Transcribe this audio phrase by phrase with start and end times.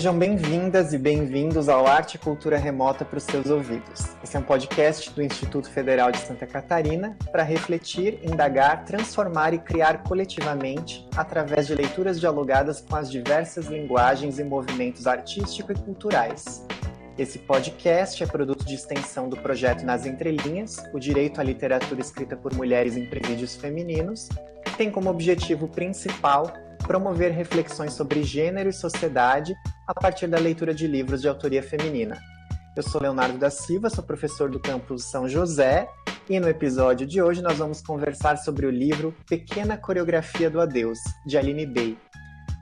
[0.00, 4.16] Sejam bem-vindas e bem-vindos ao Arte e Cultura Remota para os seus ouvidos.
[4.24, 9.58] Esse é um podcast do Instituto Federal de Santa Catarina para refletir, indagar, transformar e
[9.58, 16.66] criar coletivamente através de leituras dialogadas com as diversas linguagens e movimentos artísticos e culturais.
[17.18, 22.34] Esse podcast é produto de extensão do projeto Nas Entrelinhas, o direito à literatura escrita
[22.38, 24.30] por mulheres em presídios femininos,
[24.78, 26.50] tem como objetivo principal
[26.90, 29.54] promover reflexões sobre gênero e sociedade
[29.86, 32.18] a partir da leitura de livros de autoria feminina.
[32.76, 35.88] Eu sou Leonardo da Silva, sou professor do campus São José
[36.28, 40.98] e no episódio de hoje nós vamos conversar sobre o livro Pequena Coreografia do Adeus,
[41.24, 41.96] de Aline Bey.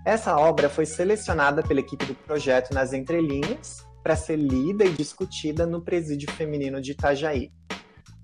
[0.05, 5.65] Essa obra foi selecionada pela equipe do projeto Nas Entrelinhas para ser lida e discutida
[5.65, 7.51] no Presídio Feminino de Itajaí.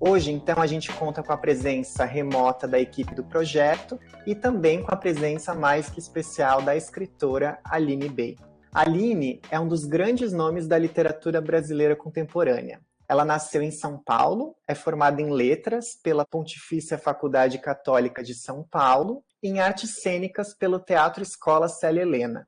[0.07, 4.83] Hoje, então, a gente conta com a presença remota da equipe do projeto e também
[4.83, 8.37] com a presença mais que especial da escritora Aline Bey.
[8.71, 12.83] Aline é um dos grandes nomes da literatura brasileira contemporânea.
[13.09, 18.63] Ela nasceu em São Paulo, é formada em letras pela Pontifícia Faculdade Católica de São
[18.63, 22.47] Paulo e em artes cênicas pelo Teatro Escola Célia Helena.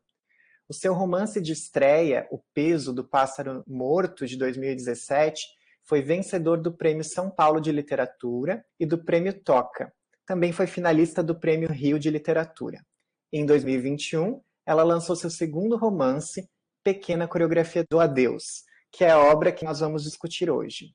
[0.69, 5.56] O seu romance de estreia, O Peso do Pássaro Morto, de 2017,
[5.87, 9.93] foi vencedor do Prêmio São Paulo de Literatura e do Prêmio Toca.
[10.27, 12.85] Também foi finalista do Prêmio Rio de Literatura.
[13.33, 16.49] Em 2021, ela lançou seu segundo romance,
[16.83, 20.93] Pequena Coreografia do Adeus, que é a obra que nós vamos discutir hoje.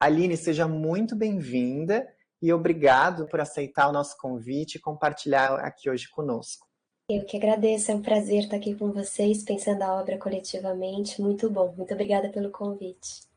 [0.00, 2.04] Aline, seja muito bem-vinda
[2.40, 6.66] e obrigado por aceitar o nosso convite e compartilhar aqui hoje conosco.
[7.08, 11.20] Eu que agradeço, é um prazer estar aqui com vocês, pensando a obra coletivamente.
[11.20, 13.31] Muito bom, muito obrigada pelo convite.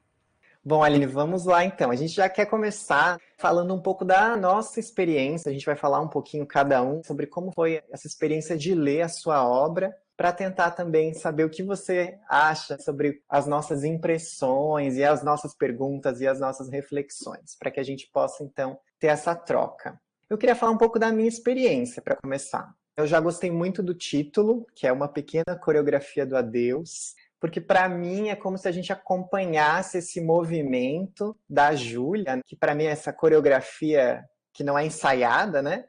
[0.68, 1.92] Bom, Aline, vamos lá então.
[1.92, 5.48] A gente já quer começar falando um pouco da nossa experiência.
[5.48, 9.04] A gente vai falar um pouquinho cada um sobre como foi essa experiência de ler
[9.04, 14.96] a sua obra, para tentar também saber o que você acha sobre as nossas impressões
[14.96, 19.08] e as nossas perguntas e as nossas reflexões, para que a gente possa então ter
[19.08, 20.02] essa troca.
[20.28, 22.74] Eu queria falar um pouco da minha experiência para começar.
[22.98, 27.14] Eu já gostei muito do título, que é uma pequena coreografia do adeus
[27.46, 32.74] porque para mim é como se a gente acompanhasse esse movimento da Júlia, que para
[32.74, 35.86] mim é essa coreografia que não é ensaiada, né?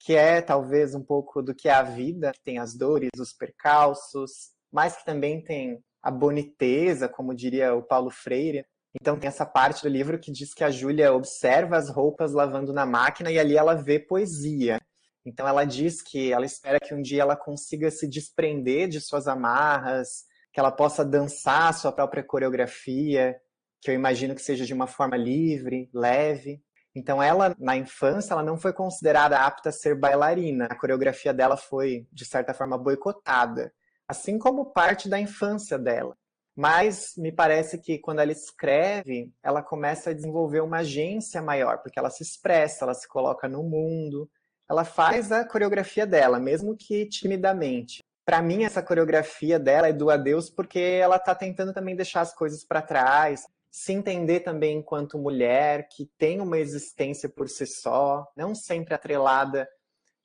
[0.00, 3.34] Que é talvez um pouco do que é a vida, que tem as dores, os
[3.34, 8.64] percalços, mas que também tem a boniteza, como diria o Paulo Freire.
[8.98, 12.72] Então tem essa parte do livro que diz que a Júlia observa as roupas lavando
[12.72, 14.80] na máquina e ali ela vê poesia.
[15.26, 19.28] Então ela diz que ela espera que um dia ela consiga se desprender de suas
[19.28, 20.24] amarras,
[20.56, 23.36] que ela possa dançar a sua própria coreografia,
[23.78, 26.62] que eu imagino que seja de uma forma livre, leve.
[26.94, 30.64] Então ela, na infância, ela não foi considerada apta a ser bailarina.
[30.64, 33.70] A coreografia dela foi, de certa forma, boicotada,
[34.08, 36.16] assim como parte da infância dela.
[36.56, 41.98] Mas me parece que quando ela escreve, ela começa a desenvolver uma agência maior, porque
[41.98, 44.26] ela se expressa, ela se coloca no mundo,
[44.70, 50.10] ela faz a coreografia dela, mesmo que timidamente para mim essa coreografia dela é do
[50.10, 55.16] adeus porque ela está tentando também deixar as coisas para trás, se entender também enquanto
[55.16, 59.68] mulher que tem uma existência por si só, não sempre atrelada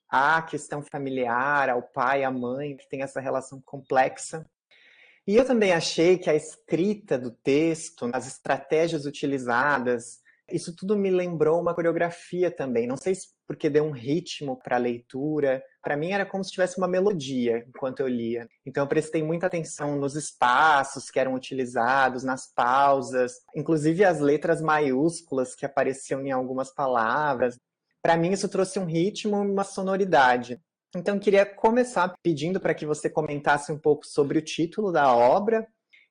[0.08, 4.44] à questão familiar, ao pai, à mãe, que tem essa relação complexa.
[5.24, 11.10] E eu também achei que a escrita do texto, as estratégias utilizadas, isso tudo me
[11.10, 12.86] lembrou uma coreografia também.
[12.86, 15.62] Não sei se porque deu um ritmo para a leitura.
[15.82, 18.48] Para mim era como se tivesse uma melodia enquanto eu lia.
[18.64, 24.60] Então eu prestei muita atenção nos espaços que eram utilizados, nas pausas, inclusive as letras
[24.62, 27.58] maiúsculas que apareciam em algumas palavras.
[28.02, 30.58] Para mim isso trouxe um ritmo, uma sonoridade.
[30.94, 35.66] Então queria começar pedindo para que você comentasse um pouco sobre o título da obra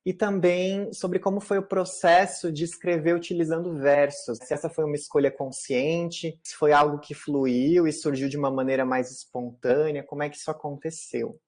[0.06, 4.40] e também sobre como foi o processo de escrever utilizando versos.
[4.40, 8.52] Se essa foi uma escolha consciente, se foi algo que fluiu e surgiu de uma
[8.52, 11.40] maneira mais espontânea, como é que isso aconteceu?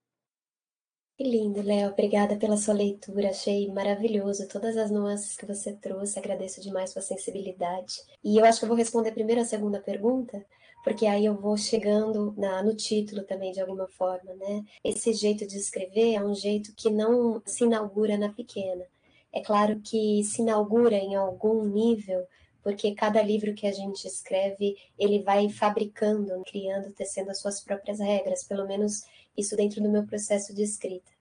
[1.16, 1.92] Que lindo, Léo.
[1.92, 3.30] Obrigada pela sua leitura.
[3.30, 6.18] Achei maravilhoso todas as nuances que você trouxe.
[6.18, 8.02] Agradeço demais sua sensibilidade.
[8.24, 10.44] E eu acho que eu vou responder primeiro a segunda pergunta,
[10.84, 14.64] porque aí eu vou chegando na, no título também de alguma forma, né?
[14.84, 18.86] Esse jeito de escrever é um jeito que não se inaugura na pequena.
[19.32, 22.28] É claro que se inaugura em algum nível,
[22.62, 28.00] porque cada livro que a gente escreve, ele vai fabricando, criando, tecendo as suas próprias
[28.00, 29.04] regras, pelo menos
[29.38, 31.12] isso dentro do meu processo de escrita.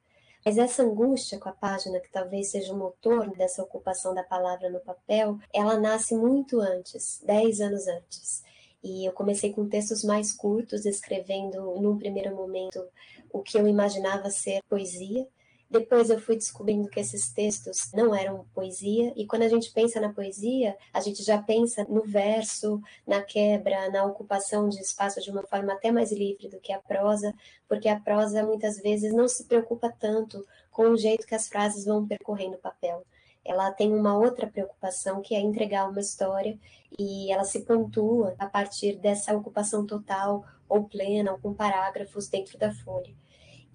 [0.44, 4.69] Mas essa angústia com a página, que talvez seja o motor dessa ocupação da palavra
[4.69, 8.43] no papel, ela nasce muito antes, dez anos antes.
[8.82, 12.84] E eu comecei com textos mais curtos, escrevendo num primeiro momento
[13.32, 15.26] o que eu imaginava ser poesia.
[15.70, 19.99] Depois eu fui descobrindo que esses textos não eram poesia, e quando a gente pensa
[19.99, 25.31] na poesia, a gente já pensa no verso, na quebra, na ocupação de espaço de
[25.31, 27.32] uma forma até mais livre do que a prosa,
[27.67, 31.87] porque a prosa muitas vezes não se preocupa tanto com o jeito que as frases
[31.87, 33.02] vão percorrendo o papel
[33.44, 36.59] ela tem uma outra preocupação que é entregar uma história
[36.99, 42.59] e ela se pontua a partir dessa ocupação total ou plena ou com parágrafos dentro
[42.59, 43.15] da folha.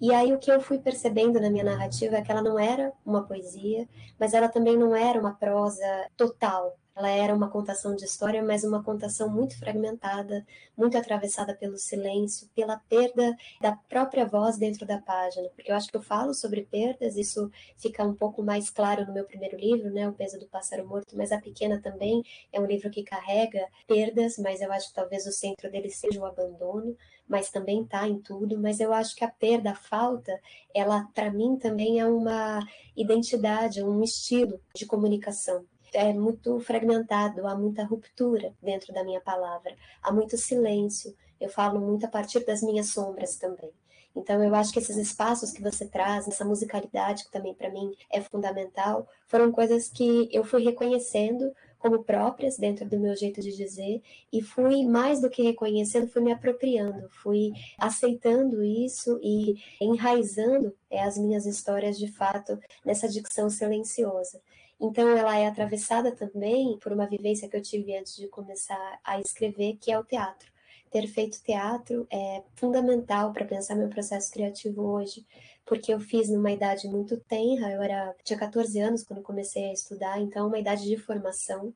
[0.00, 2.92] E aí o que eu fui percebendo na minha narrativa é que ela não era
[3.04, 3.88] uma poesia,
[4.18, 8.64] mas ela também não era uma prosa total, ela era uma contação de história, mas
[8.64, 10.44] uma contação muito fragmentada,
[10.76, 15.48] muito atravessada pelo silêncio, pela perda da própria voz dentro da página.
[15.50, 19.14] Porque eu acho que eu falo sobre perdas, isso fica um pouco mais claro no
[19.14, 22.22] meu primeiro livro, né, O Peso do Pássaro Morto, mas A Pequena também
[22.52, 26.20] é um livro que carrega perdas, mas eu acho que talvez o centro dele seja
[26.20, 26.96] o abandono
[27.28, 28.58] mas também está em tudo.
[28.58, 30.40] Mas eu acho que a perda, a falta,
[30.74, 32.66] ela para mim também é uma
[32.96, 39.74] identidade, um estilo de comunicação é muito fragmentado, há muita ruptura dentro da minha palavra,
[40.02, 41.14] há muito silêncio.
[41.40, 43.70] Eu falo muito a partir das minhas sombras também.
[44.14, 47.94] Então, eu acho que esses espaços que você traz, essa musicalidade, que também para mim
[48.10, 53.56] é fundamental, foram coisas que eu fui reconhecendo como próprias dentro do meu jeito de
[53.56, 54.02] dizer
[54.32, 61.00] e fui mais do que reconhecendo, fui me apropriando, fui aceitando isso e enraizando é,
[61.00, 64.40] as minhas histórias de fato nessa dicção silenciosa.
[64.80, 69.20] Então, ela é atravessada também por uma vivência que eu tive antes de começar a
[69.20, 70.50] escrever, que é o teatro.
[70.90, 75.26] Ter feito teatro é fundamental para pensar meu processo criativo hoje,
[75.66, 79.72] porque eu fiz numa idade muito tenra, eu era tinha 14 anos quando comecei a
[79.72, 81.74] estudar, então uma idade de formação.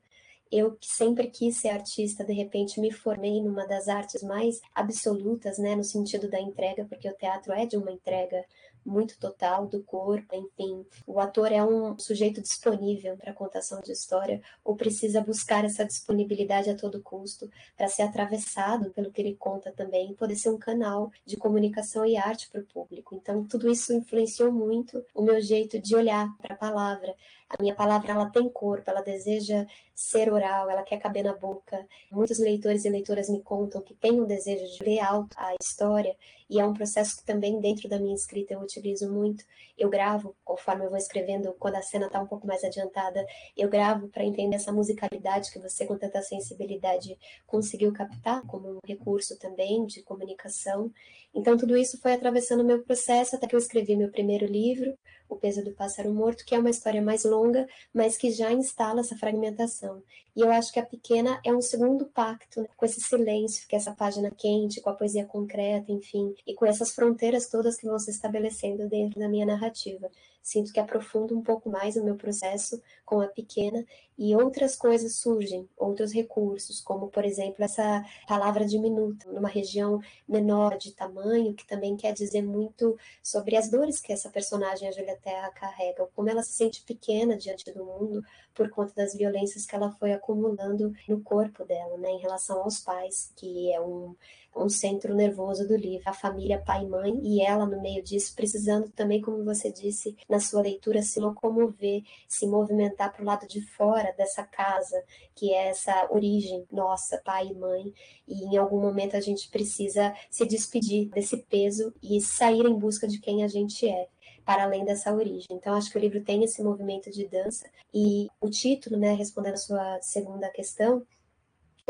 [0.51, 5.59] Eu que sempre quis ser artista, de repente me formei numa das artes mais absolutas,
[5.59, 8.45] né, no sentido da entrega, porque o teatro é de uma entrega
[8.85, 10.85] muito total do corpo, enfim.
[11.07, 16.71] O ator é um sujeito disponível para contação de história ou precisa buscar essa disponibilidade
[16.71, 21.11] a todo custo para ser atravessado pelo que ele conta também poder ser um canal
[21.25, 23.15] de comunicação e arte para o público.
[23.15, 27.15] Então, tudo isso influenciou muito o meu jeito de olhar para a palavra.
[27.59, 31.87] A minha palavra ela tem corpo, ela deseja ser oral, ela quer caber na boca.
[32.11, 36.17] Muitos leitores e leitoras me contam que têm um desejo de ler alto a história
[36.53, 39.43] e é um processo que também dentro da minha escrita eu utilizo muito.
[39.79, 43.25] Eu gravo, conforme eu vou escrevendo, quando a cena está um pouco mais adiantada,
[43.57, 48.79] eu gravo para entender essa musicalidade que você, com tanta sensibilidade, conseguiu captar como um
[48.87, 50.93] recurso também de comunicação.
[51.35, 54.95] Então, tudo isso foi atravessando o meu processo até que eu escrevi meu primeiro livro,
[55.33, 59.01] O Peso do Pássaro Morto, que é uma história mais longa, mas que já instala
[59.01, 60.03] essa fragmentação.
[60.37, 63.77] E eu acho que a pequena é um segundo pacto né, com esse silêncio, é
[63.77, 67.99] essa página quente, com a poesia concreta, enfim, e com essas fronteiras todas que vão
[67.99, 70.11] se estabelecendo dentro da minha narrativa.
[70.43, 73.85] Sinto que aprofundo um pouco mais o meu processo com a pequena
[74.19, 80.77] e outras coisas surgem, outros recursos, como por exemplo essa palavra diminuta, numa região menor
[80.77, 85.17] de tamanho, que também quer dizer muito sobre as dores que essa personagem, a Julia
[85.23, 88.23] Terra, carrega, como ela se sente pequena diante do mundo
[88.53, 92.81] por conta das violências que ela foi acumulando no corpo dela, né, em relação aos
[92.81, 94.15] pais, que é um
[94.55, 98.35] um centro nervoso do livro, a família pai e mãe, e ela no meio disso,
[98.35, 103.47] precisando também, como você disse na sua leitura, se locomover, se movimentar para o lado
[103.47, 105.03] de fora dessa casa,
[105.35, 107.93] que é essa origem nossa, pai e mãe,
[108.27, 113.09] e em algum momento a gente precisa se despedir desse peso e sair em busca
[113.09, 114.09] de quem a gente é
[114.45, 115.47] para além dessa origem.
[115.51, 117.69] Então, acho que o livro tem esse movimento de dança.
[117.95, 121.07] E o título, né, respondendo a sua segunda questão,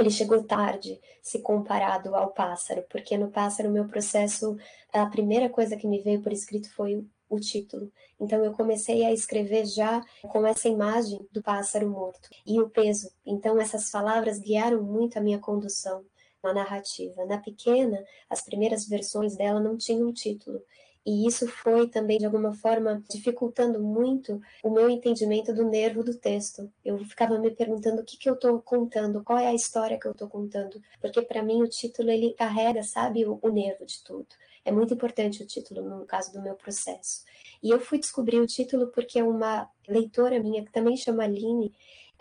[0.03, 4.57] ele chegou tarde se comparado ao pássaro, porque no pássaro meu processo,
[4.93, 7.91] a primeira coisa que me veio por escrito foi o título.
[8.21, 13.11] Então eu comecei a escrever já com essa imagem do pássaro morto e o peso.
[13.25, 16.05] Então essas palavras guiaram muito a minha condução
[16.43, 17.25] na narrativa.
[17.25, 20.61] Na pequena, as primeiras versões dela não tinham título.
[21.05, 26.15] E isso foi também, de alguma forma, dificultando muito o meu entendimento do nervo do
[26.15, 26.71] texto.
[26.85, 30.07] Eu ficava me perguntando o que, que eu estou contando, qual é a história que
[30.07, 30.81] eu estou contando.
[31.01, 34.29] Porque, para mim, o título ele carrega, sabe, o, o nervo de tudo.
[34.65, 37.25] É muito importante o título no caso do meu processo.
[37.61, 41.73] E eu fui descobrir o título porque uma leitora minha, que também chama Aline,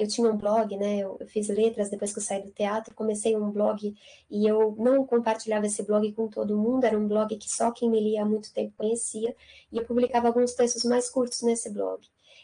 [0.02, 1.00] eu tinha um blog, né?
[1.00, 3.96] Eu, fiz letras depois que eu saí do teatro, comecei um blog
[4.30, 7.90] e eu não compartilhava esse blog com todo mundo, era um blog que só quem
[7.90, 9.36] me lia há muito tempo conhecia,
[9.72, 12.02] e eu publicava alguns textos mais curtos nesse blog.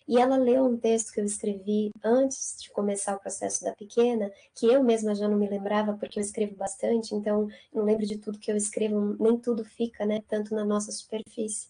[0.08, 4.32] E ela leu um texto que eu escrevi antes de começar o processo da pequena,
[4.56, 8.18] que eu mesma já não me lembrava, porque eu escrevo bastante, então não lembro de
[8.18, 11.68] tudo que eu escrevo, nem tudo fica, né, tanto na nossa superfície.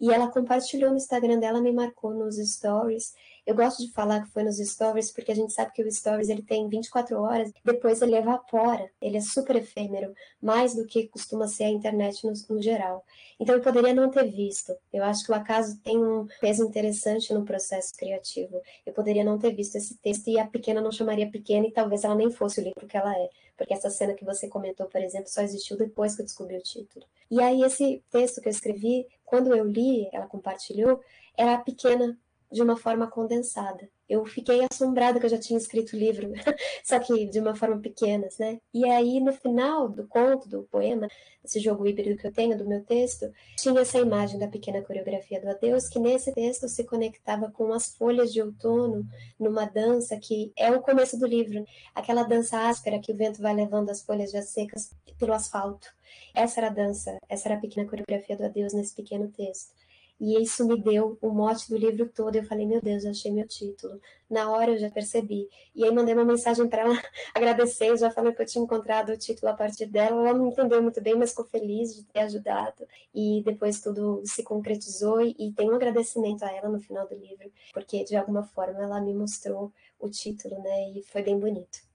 [0.00, 3.14] E ela compartilhou no Instagram dela, me marcou nos stories.
[3.50, 6.28] Eu gosto de falar que foi nos stories, porque a gente sabe que o stories
[6.28, 11.48] ele tem 24 horas, depois ele evapora, ele é super efêmero, mais do que costuma
[11.48, 13.04] ser a internet no, no geral.
[13.40, 14.72] Então eu poderia não ter visto.
[14.92, 18.62] Eu acho que o acaso tem um peso interessante no processo criativo.
[18.86, 22.04] Eu poderia não ter visto esse texto e a pequena não chamaria pequena e talvez
[22.04, 23.30] ela nem fosse o livro que ela é.
[23.56, 26.62] Porque essa cena que você comentou, por exemplo, só existiu depois que eu descobri o
[26.62, 27.04] título.
[27.28, 31.00] E aí esse texto que eu escrevi, quando eu li, ela compartilhou,
[31.36, 32.16] era pequena
[32.50, 33.88] de uma forma condensada.
[34.08, 36.32] Eu fiquei assombrada que eu já tinha escrito o livro,
[36.82, 38.58] só que de uma forma pequena, né?
[38.74, 41.06] E aí, no final do conto, do poema,
[41.44, 45.40] esse jogo híbrido que eu tenho, do meu texto, tinha essa imagem da pequena coreografia
[45.40, 49.06] do adeus, que nesse texto se conectava com as folhas de outono,
[49.38, 51.64] numa dança que é o começo do livro,
[51.94, 55.86] aquela dança áspera que o vento vai levando as folhas já secas pelo asfalto.
[56.34, 59.72] Essa era a dança, essa era a pequena coreografia do adeus nesse pequeno texto.
[60.20, 62.36] E isso me deu o mote do livro todo.
[62.36, 63.98] Eu falei, meu Deus, achei meu título.
[64.28, 65.48] Na hora eu já percebi.
[65.74, 66.94] E aí mandei uma mensagem para ela
[67.34, 70.28] agradecer, já falei que eu tinha encontrado o título a partir dela.
[70.28, 72.86] Ela não entendeu muito bem, mas ficou feliz de ter ajudado.
[73.14, 77.50] E depois tudo se concretizou e tem um agradecimento a ela no final do livro,
[77.72, 80.90] porque de alguma forma ela me mostrou o título, né?
[80.92, 81.89] E foi bem bonito.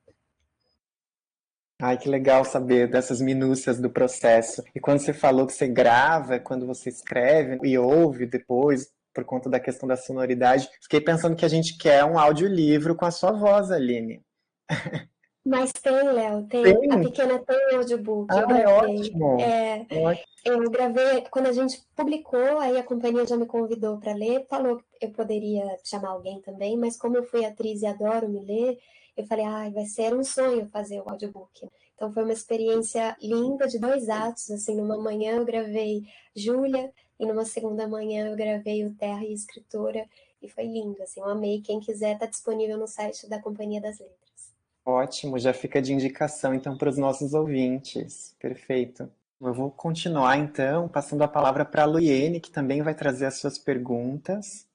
[1.81, 4.63] Ai, que legal saber dessas minúcias do processo.
[4.73, 9.49] E quando você falou que você grava, quando você escreve e ouve depois, por conta
[9.49, 13.31] da questão da sonoridade, fiquei pensando que a gente quer um audiolivro com a sua
[13.31, 14.21] voz, Aline.
[15.45, 16.63] Mas tem, Léo, tem.
[16.63, 16.91] tem.
[16.91, 18.33] A pequena tem audiobook.
[18.33, 19.39] Ah, é ótimo.
[19.39, 20.25] É, ótimo.
[20.43, 24.77] Eu gravei, quando a gente publicou, aí a companhia já me convidou para ler, falou
[24.77, 28.79] que eu poderia chamar alguém também, mas como eu fui atriz e adoro me ler,
[29.15, 31.67] eu falei, ai, vai ser um sonho fazer o audiobook.
[31.95, 36.03] Então foi uma experiência linda de dois atos, assim, numa manhã eu gravei
[36.35, 40.05] Júlia e numa segunda manhã eu gravei o Terra e Escritora
[40.41, 41.61] e foi lindo, assim, eu amei.
[41.61, 44.53] Quem quiser tá disponível no site da Companhia das Letras.
[44.85, 48.35] Ótimo, já fica de indicação então para os nossos ouvintes.
[48.39, 49.09] Perfeito.
[49.41, 53.37] Eu vou continuar então, passando a palavra para a Luiene, que também vai trazer as
[53.37, 54.67] suas perguntas.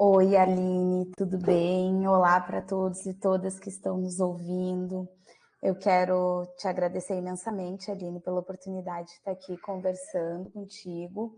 [0.00, 2.06] Oi, Aline, tudo bem?
[2.06, 5.08] Olá para todos e todas que estão nos ouvindo.
[5.60, 11.36] Eu quero te agradecer imensamente, Aline, pela oportunidade de estar aqui conversando contigo.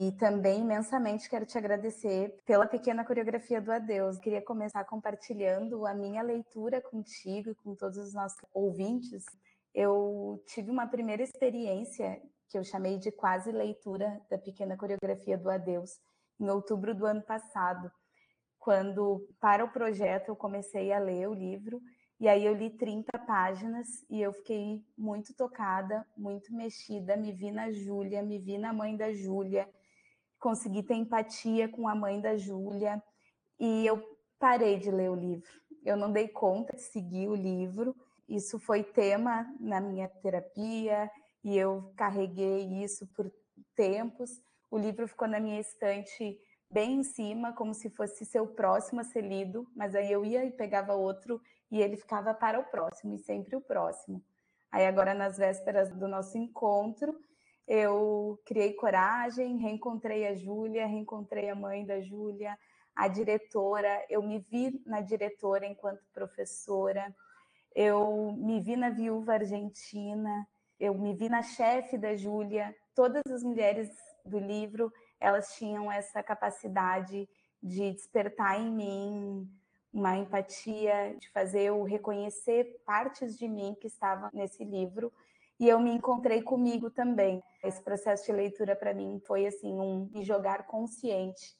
[0.00, 4.18] E também imensamente quero te agradecer pela pequena coreografia do Adeus.
[4.18, 9.24] Queria começar compartilhando a minha leitura contigo e com todos os nossos ouvintes.
[9.72, 15.48] Eu tive uma primeira experiência que eu chamei de quase leitura da pequena coreografia do
[15.48, 16.00] Adeus
[16.42, 17.90] em outubro do ano passado,
[18.58, 21.80] quando, para o projeto, eu comecei a ler o livro,
[22.20, 27.50] e aí eu li 30 páginas e eu fiquei muito tocada, muito mexida, me vi
[27.50, 29.68] na Júlia, me vi na mãe da Júlia,
[30.38, 33.02] consegui ter empatia com a mãe da Júlia,
[33.58, 34.02] e eu
[34.38, 35.50] parei de ler o livro.
[35.84, 37.96] Eu não dei conta de seguir o livro,
[38.28, 41.10] isso foi tema na minha terapia,
[41.44, 43.30] e eu carreguei isso por
[43.74, 44.40] tempos,
[44.72, 49.04] o livro ficou na minha estante bem em cima, como se fosse seu próximo a
[49.04, 51.38] ser lido, mas aí eu ia e pegava outro
[51.70, 54.24] e ele ficava para o próximo, e sempre o próximo.
[54.70, 57.14] Aí agora, nas vésperas do nosso encontro,
[57.68, 62.58] eu criei coragem, reencontrei a Júlia, reencontrei a mãe da Júlia,
[62.96, 67.14] a diretora, eu me vi na diretora enquanto professora,
[67.74, 70.48] eu me vi na viúva argentina,
[70.80, 73.90] eu me vi na chefe da Júlia, todas as mulheres
[74.24, 77.28] do livro, elas tinham essa capacidade
[77.62, 79.50] de despertar em mim
[79.92, 85.12] uma empatia, de fazer eu reconhecer partes de mim que estavam nesse livro.
[85.60, 87.42] E eu me encontrei comigo também.
[87.62, 91.54] Esse processo de leitura para mim foi assim um me jogar consciente.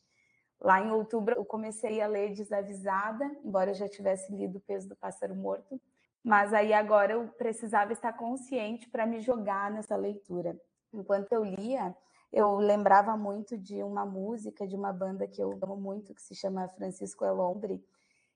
[0.61, 4.88] Lá em outubro eu comecei a ler desavisada, embora eu já tivesse lido O Peso
[4.88, 5.81] do Pássaro Morto,
[6.25, 10.57] mas aí agora eu precisava estar consciente para me jogar nessa leitura.
[10.92, 11.95] Enquanto eu lia,
[12.32, 16.34] eu lembrava muito de uma música de uma banda que eu amo muito, que se
[16.34, 17.84] chama Francisco Elombre,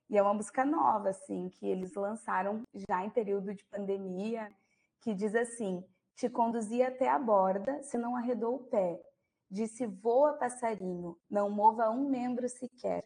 [0.08, 4.52] e é uma música nova, assim, que eles lançaram já em período de pandemia,
[5.00, 5.82] que diz assim:
[6.14, 9.02] Te conduzi até a borda, se não arredou o pé.
[9.50, 13.04] Disse: Voa, passarinho, não mova um membro sequer.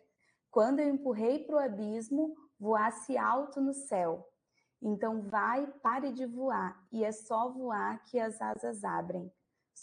[0.50, 4.26] Quando eu empurrei para o abismo, voasse alto no céu.
[4.82, 9.32] Então vai, pare de voar, e é só voar que as asas abrem.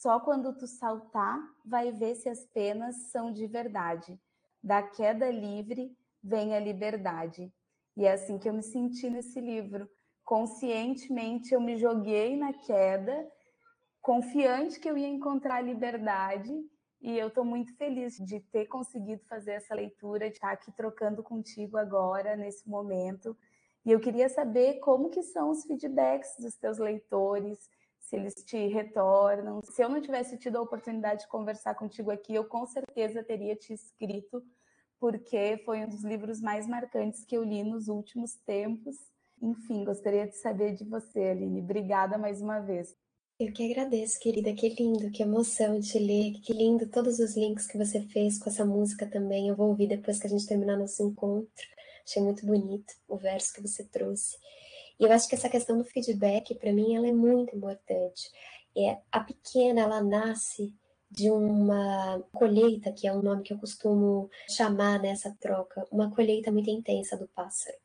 [0.02, 4.16] Só quando tu saltar, vai ver se as penas são de verdade.
[4.62, 7.52] Da queda livre vem a liberdade.
[7.96, 9.90] E é assim que eu me senti nesse livro.
[10.24, 13.28] Conscientemente eu me joguei na queda,
[14.00, 16.54] confiante que eu ia encontrar a liberdade,
[17.02, 21.24] E eu estou muito feliz de ter conseguido fazer essa leitura, de estar aqui trocando
[21.24, 23.38] contigo agora, nesse momento.
[23.86, 27.70] E eu queria saber como que são os feedbacks dos teus leitores,
[28.08, 29.62] se eles te retornam.
[29.62, 33.54] Se eu não tivesse tido a oportunidade de conversar contigo aqui, eu com certeza teria
[33.54, 34.42] te escrito,
[34.98, 38.96] porque foi um dos livros mais marcantes que eu li nos últimos tempos.
[39.42, 41.62] Enfim, gostaria de saber de você, Aline.
[41.62, 42.96] Obrigada mais uma vez.
[43.38, 44.54] Eu que agradeço, querida.
[44.54, 46.40] Que lindo, que emoção de ler.
[46.40, 49.50] Que lindo todos os links que você fez com essa música também.
[49.50, 51.68] Eu vou ouvir depois que a gente terminar nosso encontro.
[52.08, 54.38] Achei muito bonito o verso que você trouxe.
[55.00, 58.30] E eu acho que essa questão do feedback, para mim, ela é muito importante.
[58.76, 60.74] É, a pequena, ela nasce
[61.10, 66.52] de uma colheita, que é o nome que eu costumo chamar nessa troca, uma colheita
[66.52, 67.78] muito intensa do pássaro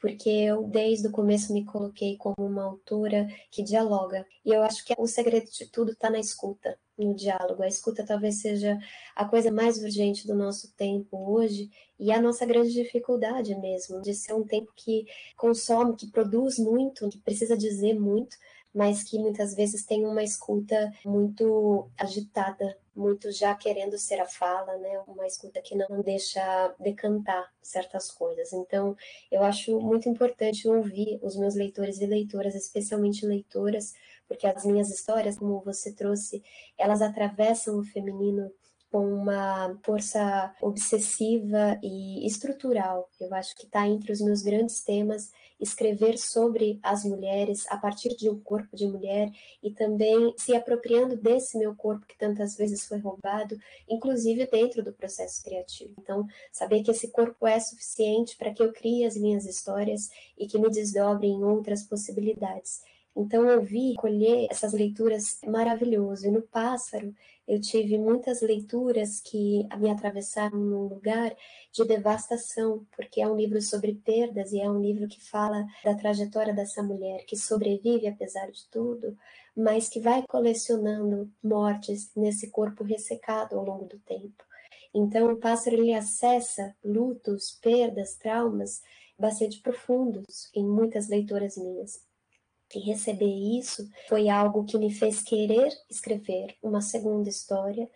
[0.00, 4.26] porque eu desde o começo me coloquei como uma autora que dialoga.
[4.44, 7.62] E eu acho que o segredo de tudo está na escuta, no diálogo.
[7.62, 8.78] A escuta talvez seja
[9.14, 14.14] a coisa mais urgente do nosso tempo hoje e a nossa grande dificuldade mesmo, de
[14.14, 18.36] ser um tempo que consome, que produz muito, que precisa dizer muito,
[18.72, 24.76] mas que muitas vezes tem uma escuta muito agitada, muito já querendo ser a fala,
[24.76, 25.02] né?
[25.08, 28.52] Uma escuta que não deixa decantar certas coisas.
[28.52, 28.96] Então,
[29.30, 33.92] eu acho muito importante ouvir os meus leitores e leitoras, especialmente leitoras,
[34.30, 36.40] porque as minhas histórias, como você trouxe,
[36.78, 38.48] elas atravessam o feminino
[38.88, 43.10] com uma força obsessiva e estrutural.
[43.20, 48.16] Eu acho que está entre os meus grandes temas escrever sobre as mulheres a partir
[48.16, 52.86] de um corpo de mulher e também se apropriando desse meu corpo que tantas vezes
[52.86, 53.58] foi roubado,
[53.88, 55.92] inclusive dentro do processo criativo.
[55.98, 60.46] Então, saber que esse corpo é suficiente para que eu crie as minhas histórias e
[60.46, 62.80] que me desdobre em outras possibilidades.
[63.16, 66.26] Então, ouvir, colher essas leituras é maravilhoso.
[66.26, 67.14] E no Pássaro,
[67.46, 71.34] eu tive muitas leituras que me atravessaram num lugar
[71.72, 75.94] de devastação, porque é um livro sobre perdas e é um livro que fala da
[75.94, 79.16] trajetória dessa mulher que sobrevive apesar de tudo,
[79.56, 84.44] mas que vai colecionando mortes nesse corpo ressecado ao longo do tempo.
[84.94, 88.82] Então, o pássaro ele acessa lutos, perdas, traumas
[89.18, 92.09] bastante profundos em muitas leituras minhas.
[92.74, 97.88] E receber isso foi algo que me fez querer escrever uma segunda história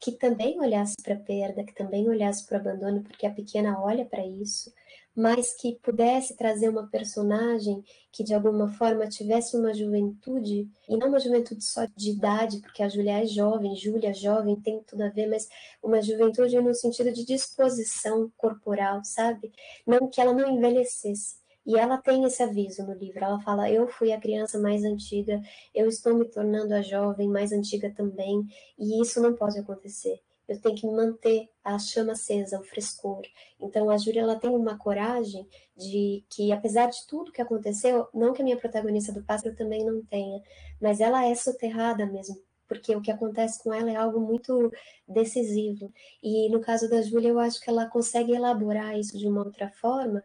[0.00, 3.80] que também olhasse para a perda, que também olhasse para o abandono, porque a pequena
[3.80, 4.72] olha para isso,
[5.14, 11.08] mas que pudesse trazer uma personagem que de alguma forma tivesse uma juventude, e não
[11.08, 15.02] uma juventude só de idade, porque a Júlia é jovem, Júlia é jovem, tem tudo
[15.02, 15.48] a ver, mas
[15.82, 19.50] uma juventude no sentido de disposição corporal, sabe?
[19.86, 23.24] Não que ela não envelhecesse, e ela tem esse aviso no livro.
[23.24, 25.42] Ela fala: Eu fui a criança mais antiga,
[25.74, 28.46] eu estou me tornando a jovem mais antiga também,
[28.78, 30.20] e isso não pode acontecer.
[30.48, 33.22] Eu tenho que manter a chama acesa, o frescor.
[33.60, 35.44] Então a Júlia ela tem uma coragem
[35.76, 39.84] de que, apesar de tudo que aconteceu, não que a minha protagonista do pássaro também
[39.84, 40.40] não tenha,
[40.80, 42.36] mas ela é soterrada mesmo
[42.68, 44.72] porque o que acontece com ela é algo muito
[45.06, 45.92] decisivo.
[46.22, 49.70] E no caso da Júlia, eu acho que ela consegue elaborar isso de uma outra
[49.70, 50.22] forma,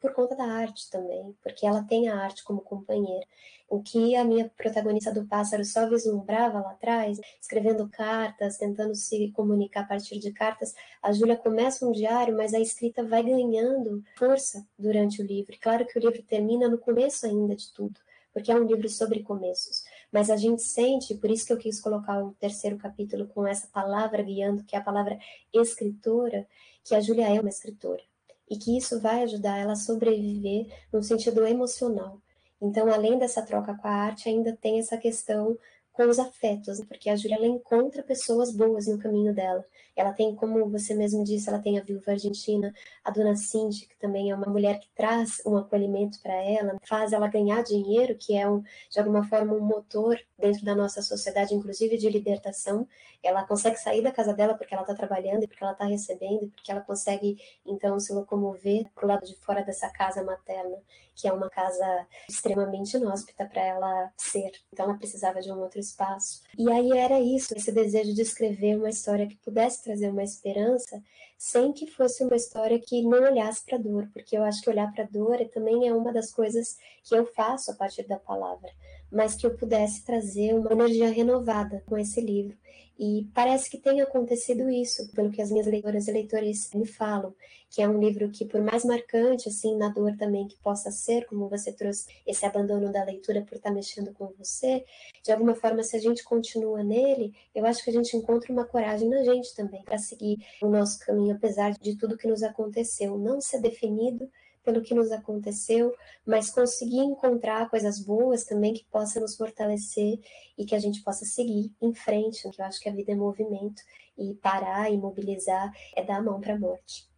[0.00, 3.26] por conta da arte também, porque ela tem a arte como companheira.
[3.68, 9.32] O que a minha protagonista do Pássaro só vislumbrava lá atrás, escrevendo cartas, tentando se
[9.32, 14.04] comunicar a partir de cartas, a Júlia começa um diário, mas a escrita vai ganhando
[14.16, 15.56] força durante o livro.
[15.60, 17.98] Claro que o livro termina no começo ainda de tudo,
[18.32, 19.82] porque é um livro sobre começos.
[20.12, 23.66] Mas a gente sente, por isso que eu quis colocar o terceiro capítulo com essa
[23.66, 25.18] palavra guiando, que é a palavra
[25.52, 26.46] escritora,
[26.84, 28.02] que a Júlia é uma escritora
[28.48, 32.20] e que isso vai ajudar ela a sobreviver no sentido emocional.
[32.60, 35.58] Então, além dessa troca com a arte, ainda tem essa questão
[35.96, 39.64] com os afetos, porque a Júlia ela encontra pessoas boas no caminho dela.
[39.96, 43.96] Ela tem, como você mesmo disse, ela tem a viúva argentina, a dona Cindy, que
[43.96, 48.36] também é uma mulher que traz um acolhimento para ela, faz ela ganhar dinheiro, que
[48.36, 52.86] é um, de alguma forma um motor dentro da nossa sociedade, inclusive de libertação.
[53.22, 56.70] Ela consegue sair da casa dela porque ela está trabalhando porque ela está recebendo porque
[56.70, 60.76] ela consegue então se locomover para o lado de fora dessa casa materna,
[61.16, 64.52] que é uma casa extremamente inóspita para ela ser.
[64.72, 66.42] Então ela precisava de um outro espaço.
[66.56, 71.02] E aí era isso, esse desejo de escrever uma história que pudesse trazer uma esperança,
[71.38, 74.70] sem que fosse uma história que não olhasse para a dor, porque eu acho que
[74.70, 78.18] olhar para a dor também é uma das coisas que eu faço a partir da
[78.18, 78.70] palavra.
[79.10, 82.56] Mas que eu pudesse trazer uma energia renovada com esse livro.
[82.98, 87.34] E parece que tem acontecido isso, pelo que as minhas leitoras e leitores me falam,
[87.68, 91.26] que é um livro que, por mais marcante, assim, na dor também que possa ser,
[91.26, 94.82] como você trouxe esse abandono da leitura por estar mexendo com você,
[95.22, 98.64] de alguma forma, se a gente continua nele, eu acho que a gente encontra uma
[98.64, 103.18] coragem na gente também para seguir o nosso caminho, apesar de tudo que nos aconteceu,
[103.18, 104.30] não ser definido
[104.66, 105.94] pelo que nos aconteceu,
[106.26, 110.18] mas conseguir encontrar coisas boas também que possam nos fortalecer
[110.58, 113.14] e que a gente possa seguir em frente, que eu acho que a vida é
[113.14, 113.80] movimento
[114.18, 117.08] e parar e mobilizar é dar a mão para a morte.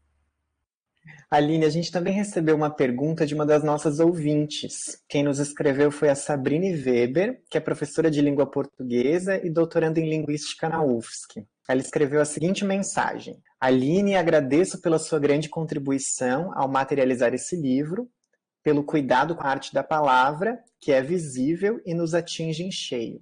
[1.31, 5.03] Aline, a gente também recebeu uma pergunta de uma das nossas ouvintes.
[5.09, 9.99] Quem nos escreveu foi a Sabrine Weber, que é professora de língua portuguesa e doutoranda
[10.01, 11.47] em linguística na UFSC.
[11.69, 18.11] Ela escreveu a seguinte mensagem: Aline, agradeço pela sua grande contribuição ao materializar esse livro,
[18.63, 23.21] pelo cuidado com a arte da palavra, que é visível e nos atinge em cheio.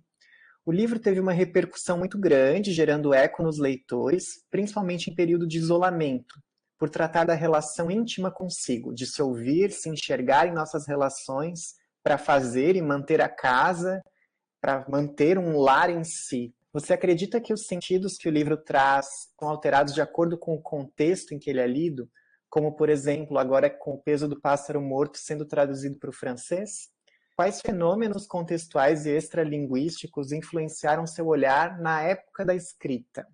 [0.65, 5.59] O livro teve uma repercussão muito grande, gerando eco nos leitores, principalmente em período de
[5.59, 6.35] isolamento,
[6.79, 12.19] por tratar da relação íntima consigo, de se ouvir, se enxergar em nossas relações, para
[12.19, 14.01] fazer e manter a casa,
[14.61, 16.53] para manter um lar em si.
[16.77, 20.61] Você acredita que os sentidos que o livro traz são alterados de acordo com o
[20.61, 22.07] contexto em que ele é lido?
[22.51, 26.91] Como, por exemplo, agora com o peso do pássaro morto sendo traduzido para o francês?
[27.35, 33.27] Quais fenômenos contextuais e extralinguísticos influenciaram seu olhar na época da escrita?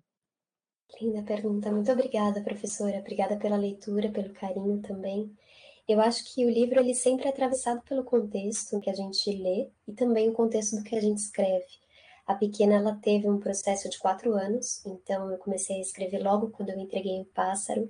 [1.01, 1.69] Linda pergunta.
[1.69, 2.99] Muito obrigada, professora.
[2.99, 5.29] Obrigada pela leitura, pelo carinho também.
[5.85, 9.69] Eu acho que o livro ele sempre é atravessado pelo contexto que a gente lê
[9.85, 11.82] e também o contexto do que a gente escreve.
[12.25, 16.49] A pequena ela teve um processo de quatro anos, então eu comecei a escrever logo
[16.51, 17.89] quando eu entreguei o pássaro,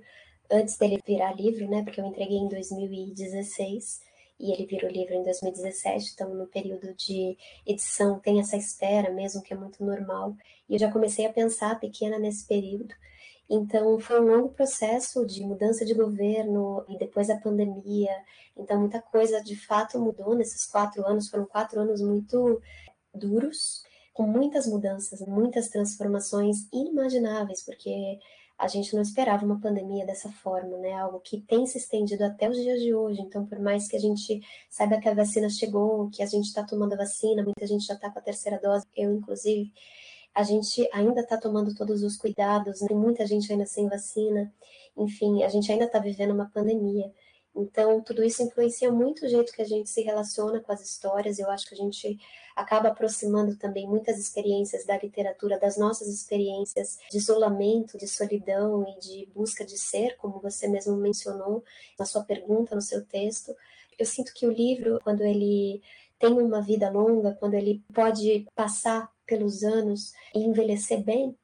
[0.50, 1.84] antes dele virar livro, né?
[1.84, 4.00] Porque eu entreguei em 2016
[4.40, 9.40] e ele virou livro em 2017, então no período de edição tem essa espera mesmo,
[9.40, 10.36] que é muito normal.
[10.68, 12.92] E eu já comecei a pensar a pequena nesse período.
[13.48, 18.10] Então foi um longo processo de mudança de governo e depois a pandemia.
[18.56, 21.28] Então muita coisa de fato mudou nesses quatro anos.
[21.28, 22.60] Foram quatro anos muito
[23.14, 28.18] duros com muitas mudanças, muitas transformações inimagináveis, porque
[28.56, 30.92] a gente não esperava uma pandemia dessa forma, né?
[30.92, 33.20] Algo que tem se estendido até os dias de hoje.
[33.20, 36.62] Então, por mais que a gente saiba que a vacina chegou, que a gente está
[36.62, 39.72] tomando a vacina, muita gente já está com a terceira dose, eu inclusive,
[40.32, 44.52] a gente ainda está tomando todos os cuidados, tem muita gente ainda sem vacina.
[44.96, 47.12] Enfim, a gente ainda está vivendo uma pandemia.
[47.56, 51.38] Então, tudo isso influencia muito o jeito que a gente se relaciona com as histórias.
[51.38, 52.18] Eu acho que a gente
[52.56, 58.98] acaba aproximando também muitas experiências da literatura das nossas experiências de isolamento, de solidão e
[58.98, 61.64] de busca de ser, como você mesmo mencionou
[61.98, 63.54] na sua pergunta, no seu texto.
[63.98, 65.80] Eu sinto que o livro, quando ele
[66.18, 71.36] tem uma vida longa, quando ele pode passar pelos anos e envelhecer bem,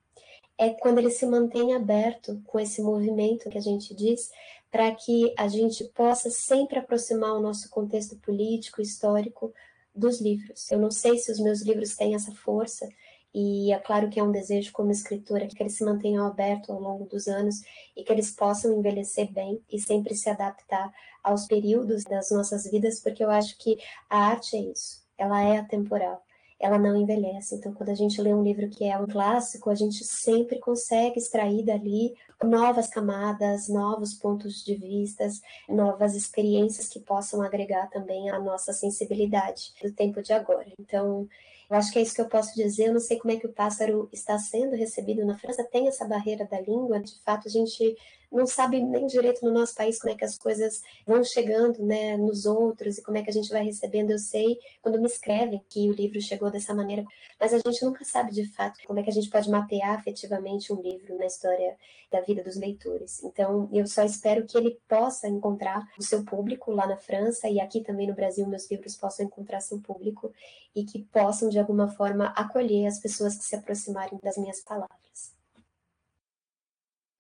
[0.59, 4.31] é quando ele se mantém aberto com esse movimento que a gente diz,
[4.71, 9.53] para que a gente possa sempre aproximar o nosso contexto político, histórico
[9.95, 10.71] dos livros.
[10.71, 12.89] Eu não sei se os meus livros têm essa força,
[13.33, 16.81] e é claro que é um desejo como escritora que eles se mantenham abertos ao
[16.81, 17.63] longo dos anos
[17.97, 23.01] e que eles possam envelhecer bem e sempre se adaptar aos períodos das nossas vidas,
[23.01, 23.79] porque eu acho que
[24.09, 26.25] a arte é isso, ela é atemporal
[26.61, 27.55] ela não envelhece.
[27.55, 31.19] Então, quando a gente lê um livro que é um clássico, a gente sempre consegue
[31.19, 38.39] extrair dali novas camadas, novos pontos de vistas, novas experiências que possam agregar também a
[38.39, 40.67] nossa sensibilidade do tempo de agora.
[40.79, 41.27] Então,
[41.71, 42.89] eu acho que é isso que eu posso dizer.
[42.89, 45.65] Eu não sei como é que o pássaro está sendo recebido na França.
[45.65, 47.01] Tem essa barreira da língua.
[47.01, 47.97] De fato, a gente
[48.31, 52.17] não sabe nem direito no nosso país como é que as coisas vão chegando né,
[52.17, 54.11] nos outros e como é que a gente vai recebendo.
[54.11, 57.05] Eu sei quando me escrevem que o livro chegou dessa maneira,
[57.39, 60.73] mas a gente nunca sabe de fato como é que a gente pode mapear afetivamente
[60.73, 61.77] um livro na história
[62.11, 63.23] da vida dos leitores.
[63.23, 67.61] Então, eu só espero que ele possa encontrar o seu público lá na França e
[67.61, 70.33] aqui também no Brasil, meus livros possam encontrar seu público
[70.75, 75.40] e que possam, de alguma forma, acolher as pessoas que se aproximarem das minhas palavras.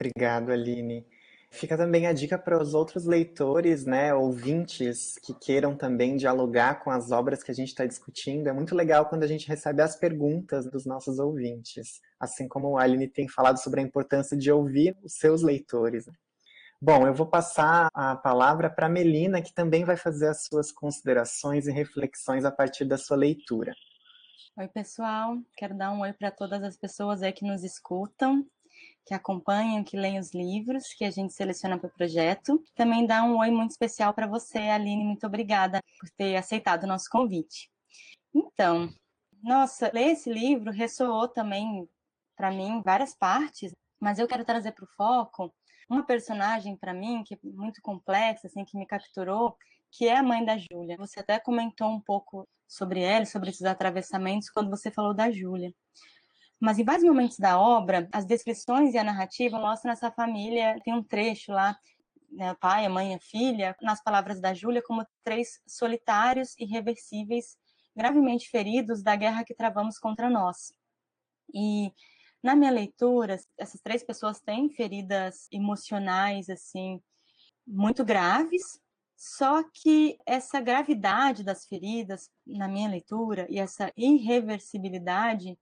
[0.00, 1.06] Obrigado, Aline.
[1.50, 6.90] Fica também a dica para os outros leitores, né, ouvintes que queiram também dialogar com
[6.90, 8.46] as obras que a gente está discutindo.
[8.46, 12.84] É muito legal quando a gente recebe as perguntas dos nossos ouvintes, assim como a
[12.84, 16.06] Aline tem falado sobre a importância de ouvir os seus leitores.
[16.80, 20.72] Bom, eu vou passar a palavra para a Melina, que também vai fazer as suas
[20.72, 23.74] considerações e reflexões a partir da sua leitura.
[24.56, 25.36] Oi, pessoal.
[25.58, 28.46] Quero dar um oi para todas as pessoas aí que nos escutam
[29.10, 32.62] que acompanham, que leem os livros que a gente seleciona para o projeto.
[32.76, 35.02] Também dá um oi muito especial para você, Aline.
[35.02, 37.68] Muito obrigada por ter aceitado o nosso convite.
[38.32, 38.88] Então,
[39.42, 41.88] nossa, ler esse livro ressoou também
[42.36, 45.52] para mim em várias partes, mas eu quero trazer para o foco
[45.88, 49.56] uma personagem para mim que é muito complexa, assim, que me capturou,
[49.90, 50.96] que é a mãe da Júlia.
[50.98, 55.74] Você até comentou um pouco sobre ela, sobre esses atravessamentos, quando você falou da Júlia.
[56.60, 60.78] Mas em vários momentos da obra, as descrições e a narrativa mostram essa família.
[60.84, 61.78] Tem um trecho lá,
[62.30, 67.56] né, pai, a mãe, a filha, nas palavras da Júlia, como três solitários irreversíveis,
[67.96, 70.72] gravemente feridos da guerra que travamos contra nós.
[71.52, 71.90] E
[72.42, 77.00] na minha leitura, essas três pessoas têm feridas emocionais assim
[77.66, 78.80] muito graves,
[79.16, 85.58] só que essa gravidade das feridas, na minha leitura, e essa irreversibilidade,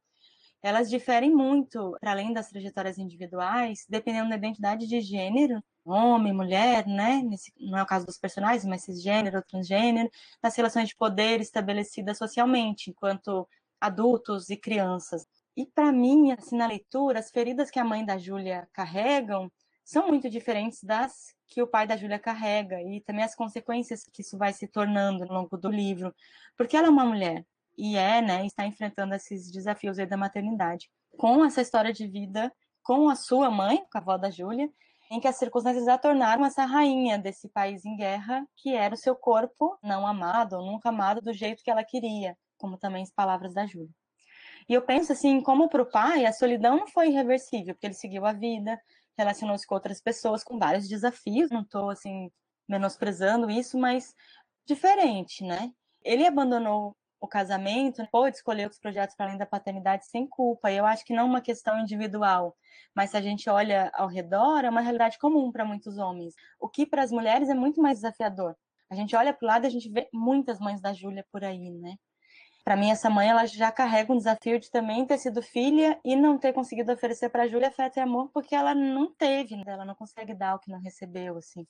[0.63, 6.87] elas diferem muito, para além das trajetórias individuais, dependendo da identidade de gênero, homem, mulher,
[6.87, 7.23] né?
[7.23, 10.11] Nesse, não é o caso dos personagens, mas cisgênero, transgênero,
[10.43, 13.49] nas relações de poder estabelecidas socialmente, enquanto
[13.81, 15.27] adultos e crianças.
[15.57, 19.51] E para mim, assim, na leitura, as feridas que a mãe da Júlia carregam
[19.85, 24.21] são muito diferentes das que o pai da Júlia carrega e também as consequências que
[24.21, 26.15] isso vai se tornando ao longo do livro,
[26.57, 27.45] porque ela é uma mulher
[27.79, 32.53] e é, né, está enfrentando esses desafios aí da maternidade, com essa história de vida
[32.83, 34.69] com a sua mãe, com a avó da Júlia,
[35.11, 38.97] em que as circunstâncias a tornaram essa rainha desse país em guerra, que era o
[38.97, 43.13] seu corpo não amado ou nunca amado do jeito que ela queria, como também as
[43.13, 43.95] palavras da Júlia.
[44.69, 47.95] E eu penso assim, como para o pai, a solidão não foi irreversível, porque ele
[47.95, 48.81] seguiu a vida,
[49.19, 51.51] relacionou-se com outras pessoas, com vários desafios.
[51.51, 52.31] Não estou assim
[52.69, 54.15] menosprezando isso, mas
[54.67, 55.73] diferente, né?
[56.03, 60.71] Ele abandonou o casamento, pôde escolher os projetos para além da paternidade sem culpa.
[60.71, 62.57] E eu acho que não é uma questão individual,
[62.95, 66.35] mas se a gente olha ao redor, é uma realidade comum para muitos homens.
[66.61, 68.57] O que para as mulheres é muito mais desafiador.
[68.91, 71.45] A gente olha para o lado e a gente vê muitas mães da Júlia por
[71.45, 71.97] aí, né?
[72.65, 76.15] Para mim, essa mãe ela já carrega um desafio de também ter sido filha e
[76.15, 79.65] não ter conseguido oferecer para a Júlia afeto e amor porque ela não teve, né?
[79.67, 81.67] ela não consegue dar o que não recebeu, assim.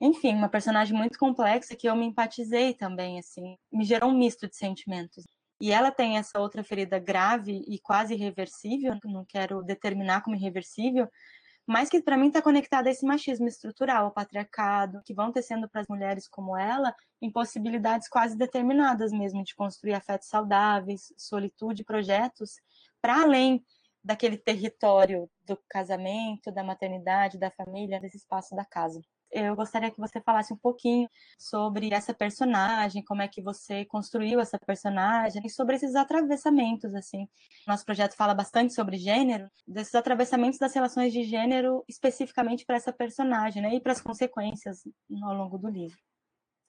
[0.00, 4.48] Enfim, uma personagem muito complexa que eu me empatizei também, assim, me gerou um misto
[4.48, 5.24] de sentimentos.
[5.60, 11.06] E ela tem essa outra ferida grave e quase irreversível, não quero determinar como irreversível,
[11.66, 15.68] mas que para mim está conectada a esse machismo estrutural, ao patriarcado, que vão tecendo
[15.68, 22.56] para as mulheres como ela impossibilidades quase determinadas mesmo de construir afetos saudáveis, solitude, projetos
[23.02, 23.62] para além
[24.02, 29.98] daquele território do casamento, da maternidade, da família, desse espaço da casa eu gostaria que
[29.98, 35.50] você falasse um pouquinho sobre essa personagem, como é que você construiu essa personagem e
[35.50, 37.28] sobre esses atravessamentos, assim.
[37.66, 42.92] Nosso projeto fala bastante sobre gênero, desses atravessamentos das relações de gênero especificamente para essa
[42.92, 44.82] personagem, né, e para as consequências
[45.22, 45.98] ao longo do livro.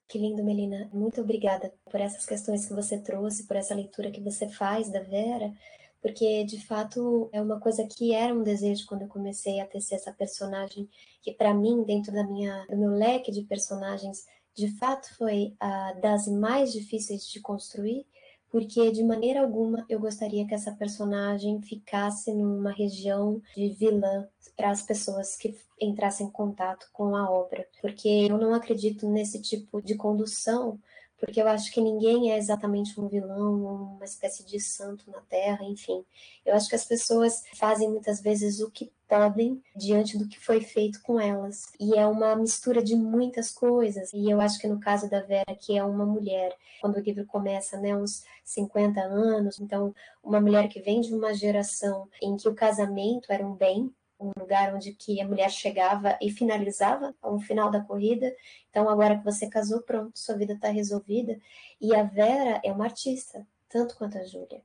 [0.08, 0.90] Que lindo, Melina.
[0.92, 5.00] Muito obrigada por essas questões que você trouxe, por essa leitura que você faz da
[5.00, 5.54] Vera
[6.02, 9.96] porque de fato é uma coisa que era um desejo quando eu comecei a tecer
[9.96, 10.90] essa personagem,
[11.22, 15.94] que para mim, dentro da minha, do meu leque de personagens, de fato foi a
[15.94, 18.06] das mais difíceis de construir,
[18.50, 24.72] porque de maneira alguma eu gostaria que essa personagem ficasse numa região de vilã para
[24.72, 29.82] as pessoas que entrassem em contato com a obra, porque eu não acredito nesse tipo
[29.82, 30.80] de condução
[31.22, 35.64] porque eu acho que ninguém é exatamente um vilão, uma espécie de santo na Terra,
[35.64, 36.04] enfim.
[36.44, 40.62] Eu acho que as pessoas fazem muitas vezes o que podem diante do que foi
[40.62, 41.68] feito com elas.
[41.80, 44.12] E é uma mistura de muitas coisas.
[44.14, 47.24] E eu acho que no caso da Vera, que é uma mulher, quando o livro
[47.28, 52.50] começa, né, uns 50 anos, então uma mulher que vem de uma geração em que
[52.50, 57.40] o casamento era um bem, um lugar onde que a mulher chegava e finalizava ao
[57.40, 58.34] final da corrida.
[58.70, 61.40] Então, agora que você casou, pronto, sua vida está resolvida.
[61.80, 64.62] E a Vera é uma artista, tanto quanto a Júlia.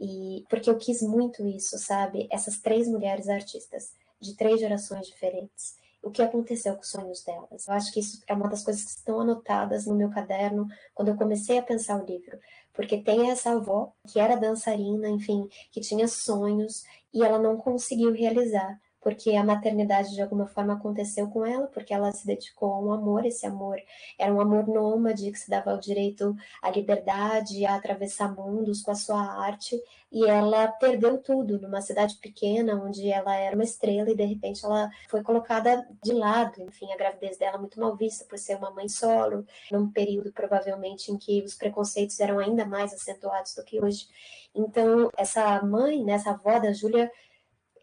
[0.00, 2.28] E porque eu quis muito isso, sabe?
[2.30, 5.76] Essas três mulheres artistas de três gerações diferentes.
[6.02, 7.66] O que aconteceu com os sonhos delas?
[7.66, 11.08] Eu acho que isso é uma das coisas que estão anotadas no meu caderno quando
[11.08, 12.38] eu comecei a pensar o livro,
[12.72, 18.12] porque tem essa avó que era dançarina, enfim, que tinha sonhos e ela não conseguiu
[18.12, 22.80] realizar porque a maternidade de alguma forma aconteceu com ela, porque ela se dedicou a
[22.80, 23.76] um amor, esse amor
[24.18, 28.90] era um amor nômade que se dava o direito à liberdade, a atravessar mundos com
[28.90, 29.80] a sua arte,
[30.10, 34.64] e ela perdeu tudo numa cidade pequena, onde ela era uma estrela e de repente
[34.64, 38.70] ela foi colocada de lado, enfim, a gravidez dela muito mal vista por ser uma
[38.70, 43.82] mãe solo, num período provavelmente em que os preconceitos eram ainda mais acentuados do que
[43.82, 44.08] hoje.
[44.54, 47.10] Então, essa mãe, né, essa avó da Júlia,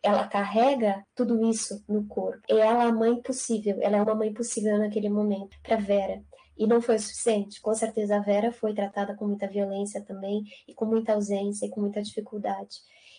[0.05, 2.41] ela carrega tudo isso no corpo.
[2.47, 6.23] Ela é a mãe possível, ela é uma mãe possível naquele momento para Vera.
[6.57, 7.59] E não foi o suficiente.
[7.59, 11.69] Com certeza a Vera foi tratada com muita violência também, e com muita ausência, e
[11.69, 12.77] com muita dificuldade.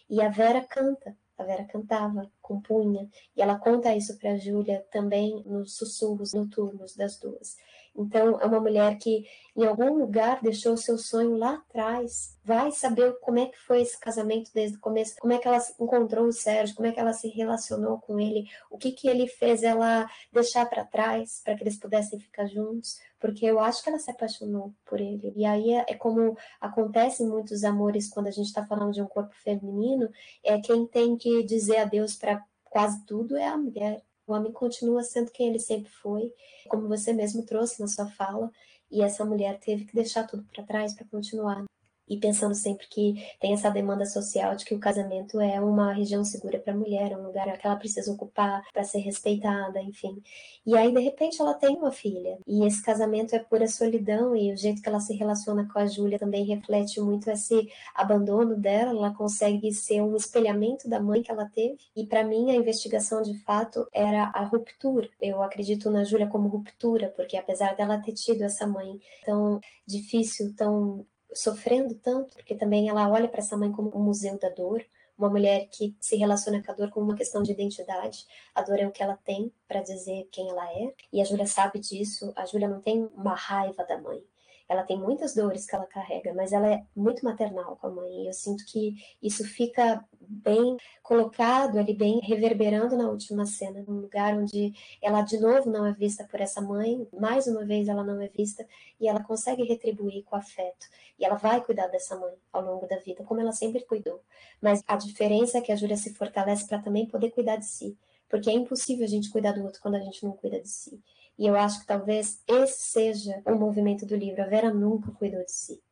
[0.09, 4.87] E a Vera canta, a Vera cantava, compunha, e ela conta isso para a Júlia
[4.91, 7.57] também nos sussurros noturnos das duas.
[7.97, 9.25] Então, é uma mulher que
[9.57, 12.37] em algum lugar deixou seu sonho lá atrás.
[12.45, 15.59] Vai saber como é que foi esse casamento desde o começo, como é que ela
[15.81, 19.27] encontrou o Sérgio, como é que ela se relacionou com ele, o que que ele
[19.27, 23.89] fez ela deixar para trás para que eles pudessem ficar juntos, porque eu acho que
[23.89, 25.33] ela se apaixonou por ele.
[25.35, 29.01] E aí é, é como acontece em muitos amores quando a gente está falando de
[29.01, 30.11] um corpo feminino,
[30.45, 34.03] é quem tem que dizer adeus para quase tudo é a mulher.
[34.27, 36.33] O homem continua sendo quem ele sempre foi,
[36.69, 38.51] como você mesmo trouxe na sua fala,
[38.91, 41.65] e essa mulher teve que deixar tudo para trás para continuar
[42.09, 46.25] e pensando sempre que tem essa demanda social de que o casamento é uma região
[46.25, 50.23] segura para a mulher, um lugar que ela precisa ocupar para ser respeitada, enfim.
[50.65, 54.53] E aí de repente ela tem uma filha e esse casamento é pura solidão e
[54.53, 58.91] o jeito que ela se relaciona com a Júlia também reflete muito esse abandono dela,
[58.91, 61.79] ela consegue ser um espelhamento da mãe que ela teve.
[61.95, 65.09] E para mim a investigação de fato era a ruptura.
[65.21, 70.55] Eu acredito na Júlia como ruptura, porque apesar dela ter tido essa mãe tão difícil,
[70.57, 74.85] tão sofrendo tanto, porque também ela olha para essa mãe como um museu da dor,
[75.19, 78.27] uma mulher que se relaciona com a dor como uma questão de identidade.
[78.55, 81.47] A dor é o que ela tem para dizer quem ela é, e a Júlia
[81.47, 82.33] sabe disso.
[82.37, 84.23] A Júlia não tem uma raiva da mãe.
[84.69, 88.23] Ela tem muitas dores que ela carrega, mas ela é muito maternal com a mãe.
[88.23, 94.01] E eu sinto que isso fica bem colocado ali, bem reverberando na última cena, num
[94.01, 98.03] lugar onde ela de novo não é vista por essa mãe, mais uma vez ela
[98.03, 98.67] não é vista
[99.01, 100.87] e ela consegue retribuir com afeto.
[101.19, 104.21] E ela vai cuidar dessa mãe ao longo da vida, como ela sempre cuidou.
[104.61, 107.97] Mas a diferença é que a Júlia se fortalece para também poder cuidar de si,
[108.29, 111.01] porque é impossível a gente cuidar do outro quando a gente não cuida de si.
[111.39, 114.43] E eu acho que talvez esse seja o movimento do livro.
[114.43, 115.83] A Vera nunca cuidou de si.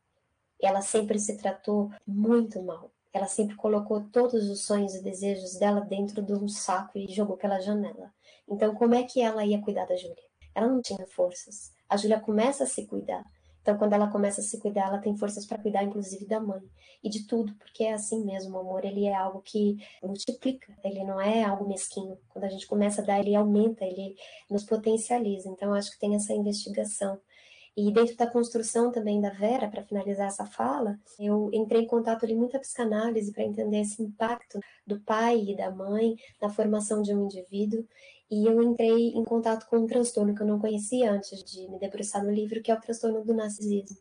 [0.61, 2.91] Ela sempre se tratou muito mal.
[3.13, 7.37] Ela sempre colocou todos os sonhos e desejos dela dentro de um saco e jogou
[7.37, 8.13] pela janela.
[8.47, 10.23] Então, como é que ela ia cuidar da Júlia?
[10.53, 11.71] Ela não tinha forças.
[11.87, 13.23] A Júlia começa a se cuidar.
[13.65, 16.61] Então, quando ela começa a se cuidar, ela tem forças para cuidar, inclusive, da mãe
[17.03, 18.55] e de tudo, porque é assim mesmo.
[18.55, 22.15] O amor, ele é algo que multiplica, ele não é algo mesquinho.
[22.29, 24.15] Quando a gente começa a dar, ele aumenta, ele
[24.51, 25.49] nos potencializa.
[25.49, 27.19] Então, acho que tem essa investigação
[27.77, 32.23] e dentro da construção também da Vera, para finalizar essa fala, eu entrei em contato
[32.23, 37.13] ali muita psicanálise para entender esse impacto do pai e da mãe na formação de
[37.13, 37.85] um indivíduo.
[38.29, 41.79] E eu entrei em contato com um transtorno que eu não conhecia antes de me
[41.79, 43.97] debruçar no livro, que é o transtorno do narcisismo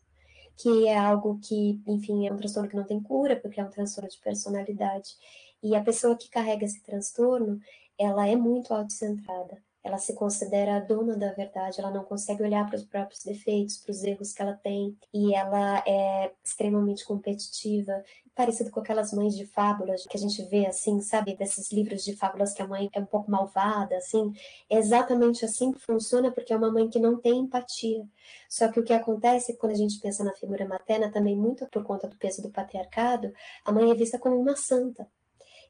[0.57, 3.71] que é algo que, enfim, é um transtorno que não tem cura, porque é um
[3.71, 5.17] transtorno de personalidade.
[5.63, 7.61] E a pessoa que carrega esse transtorno,
[7.99, 12.67] ela é muito autocentrada ela se considera a dona da verdade, ela não consegue olhar
[12.67, 18.03] para os próprios defeitos, para os erros que ela tem, e ela é extremamente competitiva,
[18.35, 22.17] parecido com aquelas mães de fábulas que a gente vê assim, sabe, desses livros de
[22.17, 24.33] fábulas que a mãe é um pouco malvada, assim,
[24.71, 28.09] é exatamente assim que funciona porque é uma mãe que não tem empatia.
[28.49, 31.85] Só que o que acontece quando a gente pensa na figura materna, também muito por
[31.85, 33.33] conta do peso do patriarcado,
[33.65, 35.07] a mãe é vista como uma santa.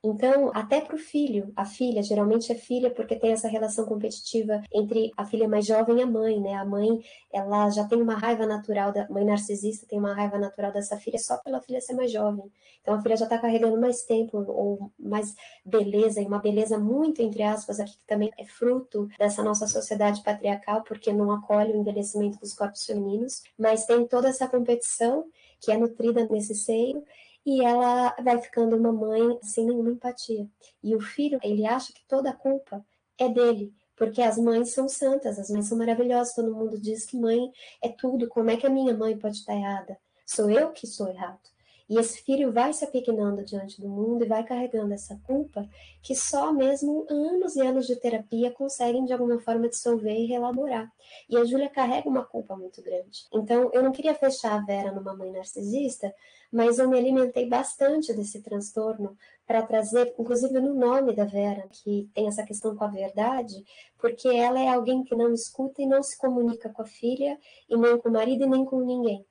[0.04, 4.62] Então, até para o filho, a filha, geralmente é filha porque tem essa relação competitiva
[4.70, 6.52] entre a filha mais jovem e a mãe, né?
[6.56, 10.70] A mãe, ela já tem uma raiva natural, da mãe narcisista tem uma raiva natural
[10.70, 12.44] dessa filha só pela filha ser mais jovem.
[12.82, 17.22] Então, a filha já está carregando mais tempo ou mais beleza, e uma beleza muito,
[17.22, 21.76] entre aspas, aqui que também é fruto dessa nossa sociedade patriarcal, porque não acolhe o
[21.76, 25.24] envelhecimento dos corpos femininos, mas tem toda essa competição
[25.60, 27.02] que é nutrida nesse seio
[27.44, 30.48] e ela vai ficando uma mãe sem nenhuma empatia.
[30.82, 32.84] E o filho, ele acha que toda a culpa
[33.18, 37.16] é dele, porque as mães são santas, as mães são maravilhosas, todo mundo diz que
[37.16, 37.52] mãe
[37.82, 39.98] é tudo, como é que a minha mãe pode estar errada?
[40.26, 41.53] Sou eu que sou errado.
[41.88, 45.68] E esse filho vai se apequenando diante do mundo e vai carregando essa culpa
[46.02, 50.90] que só mesmo anos e anos de terapia conseguem de alguma forma dissolver e relaborar.
[51.28, 53.26] E a Júlia carrega uma culpa muito grande.
[53.34, 56.14] Então, eu não queria fechar a Vera numa mãe narcisista,
[56.50, 59.14] mas eu me alimentei bastante desse transtorno
[59.46, 63.62] para trazer, inclusive no nome da Vera, que tem essa questão com a verdade,
[63.98, 67.38] porque ela é alguém que não escuta e não se comunica com a filha,
[67.68, 69.26] e nem com o marido e nem com ninguém.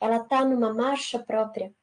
[0.00, 1.74] Ela está numa marcha própria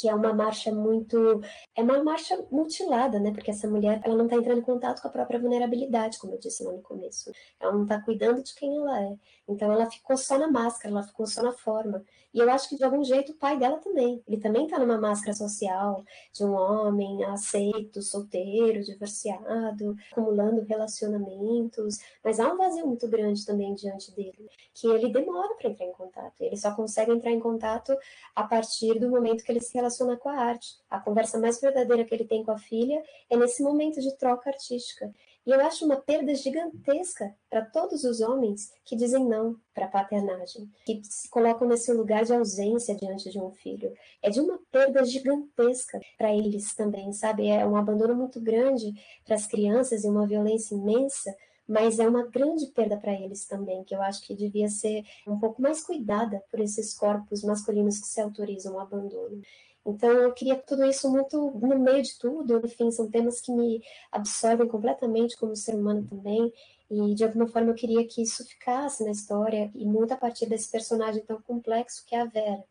[0.00, 1.40] que é uma marcha muito
[1.76, 3.32] é uma marcha mutilada, né?
[3.32, 6.38] Porque essa mulher ela não está entrando em contato com a própria vulnerabilidade, como eu
[6.38, 7.30] disse lá no começo.
[7.60, 9.16] Ela não está cuidando de quem ela é.
[9.48, 12.04] Então ela ficou só na máscara, ela ficou só na forma.
[12.32, 14.22] E eu acho que de algum jeito o pai dela também.
[14.26, 21.98] Ele também está numa máscara social de um homem aceito, solteiro, divorciado, acumulando relacionamentos.
[22.22, 25.92] Mas há um vazio muito grande também diante dele, que ele demora para entrar em
[25.92, 26.40] contato.
[26.40, 27.96] Ele só consegue entrar em contato
[28.34, 30.76] a partir do momento que ele se relaciona com a arte.
[30.88, 34.50] A conversa mais verdadeira que ele tem com a filha é nesse momento de troca
[34.50, 35.12] artística.
[35.46, 39.88] E eu acho uma perda gigantesca para todos os homens que dizem não para a
[39.88, 43.92] paternagem, que se colocam nesse lugar de ausência diante de um filho.
[44.22, 47.48] É de uma perda gigantesca para eles também, sabe?
[47.48, 48.92] É um abandono muito grande
[49.24, 51.34] para as crianças e uma violência imensa
[51.70, 55.38] mas é uma grande perda para eles também, que eu acho que devia ser um
[55.38, 59.40] pouco mais cuidada por esses corpos masculinos que se autorizam o abandono.
[59.84, 62.60] Então, eu queria tudo isso muito no meio de tudo.
[62.64, 66.52] Enfim, são temas que me absorvem completamente como ser humano também.
[66.90, 70.46] E, de alguma forma, eu queria que isso ficasse na história e muito a partir
[70.46, 72.64] desse personagem tão complexo que é a Vera.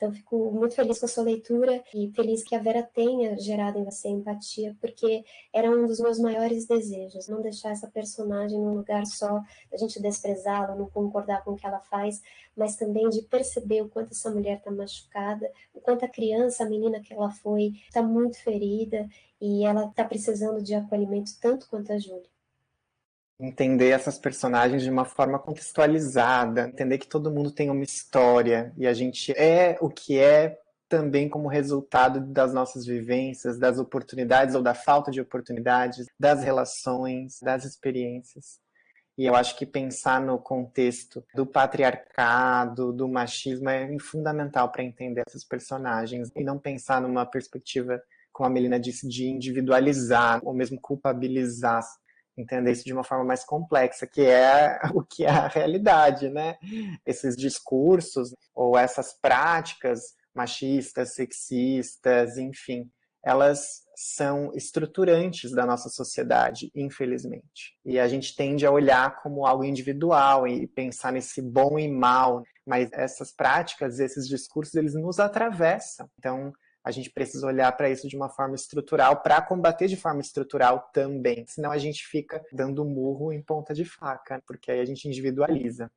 [0.00, 3.78] Então, fico muito feliz com a sua leitura e feliz que a Vera tenha gerado
[3.78, 5.22] em você empatia, porque
[5.52, 10.00] era um dos meus maiores desejos, não deixar essa personagem num lugar só, a gente
[10.00, 12.22] desprezá-la, não concordar com o que ela faz,
[12.56, 16.70] mas também de perceber o quanto essa mulher está machucada, o quanto a criança, a
[16.70, 19.06] menina que ela foi, está muito ferida
[19.38, 22.39] e ela está precisando de acolhimento tanto quanto a Júlia
[23.40, 28.86] entender essas personagens de uma forma contextualizada, entender que todo mundo tem uma história e
[28.86, 34.62] a gente é o que é também como resultado das nossas vivências, das oportunidades ou
[34.62, 38.58] da falta de oportunidades, das relações, das experiências.
[39.16, 45.22] E eu acho que pensar no contexto do patriarcado, do machismo é fundamental para entender
[45.28, 50.80] essas personagens e não pensar numa perspectiva, como a Melina disse, de individualizar ou mesmo
[50.80, 51.82] culpabilizar
[52.36, 56.56] entender isso de uma forma mais complexa, que é o que é a realidade, né?
[57.04, 60.00] Esses discursos ou essas práticas
[60.34, 62.88] machistas, sexistas, enfim,
[63.24, 67.76] elas são estruturantes da nossa sociedade, infelizmente.
[67.84, 72.42] E a gente tende a olhar como algo individual e pensar nesse bom e mal,
[72.66, 76.08] mas essas práticas, esses discursos, eles nos atravessam.
[76.18, 76.52] Então,
[76.84, 80.90] a gente precisa olhar para isso de uma forma estrutural, para combater de forma estrutural
[80.92, 81.44] também.
[81.46, 85.90] Senão a gente fica dando murro em ponta de faca, porque aí a gente individualiza.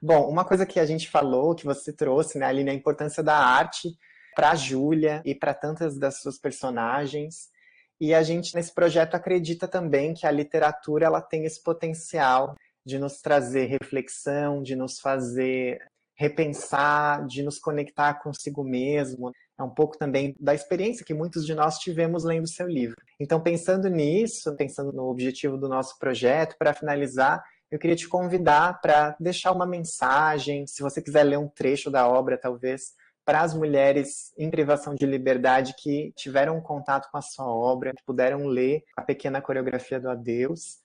[0.00, 3.36] Bom, uma coisa que a gente falou, que você trouxe, né, Aline, a importância da
[3.36, 3.96] arte
[4.34, 7.50] para a Júlia e para tantas das suas personagens.
[8.00, 12.98] E a gente, nesse projeto, acredita também que a literatura ela tem esse potencial de
[12.98, 15.78] nos trazer reflexão, de nos fazer
[16.16, 21.54] repensar, de nos conectar consigo mesmo, é um pouco também da experiência que muitos de
[21.54, 22.96] nós tivemos lendo seu livro.
[23.20, 28.80] Então, pensando nisso, pensando no objetivo do nosso projeto, para finalizar, eu queria te convidar
[28.80, 32.92] para deixar uma mensagem, se você quiser ler um trecho da obra, talvez,
[33.24, 38.04] para as mulheres em privação de liberdade que tiveram contato com a sua obra, que
[38.04, 40.80] puderam ler a pequena coreografia do Adeus.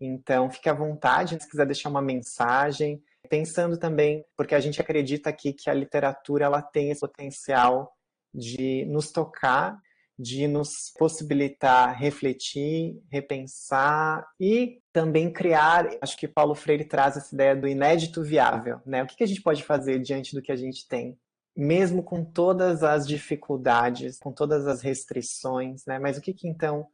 [0.00, 5.28] Então, fique à vontade, se quiser deixar uma mensagem, pensando também, porque a gente acredita
[5.28, 7.92] aqui que a literatura ela tem esse potencial
[8.34, 9.80] de nos tocar,
[10.18, 15.88] de nos possibilitar refletir, repensar e também criar.
[16.02, 19.02] Acho que Paulo Freire traz essa ideia do inédito viável, né?
[19.02, 21.18] O que a gente pode fazer diante do que a gente tem?
[21.56, 25.98] Mesmo com todas as dificuldades, com todas as restrições, né?
[25.98, 26.86] Mas o que, que então,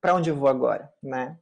[0.00, 1.36] para onde eu vou agora, né?